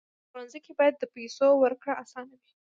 [0.09, 2.51] په پلورنځي کې باید د پیسو ورکړه اسانه وي.